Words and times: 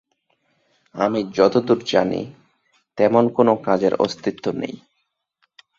আমি 0.95 1.19
যতদুর 1.33 1.79
জানি, 1.83 2.21
তেমন 2.97 3.23
কোনো 3.29 3.53
কাজের 3.65 3.93
অস্তিত্ব 3.95 4.45
নেই। 4.53 4.75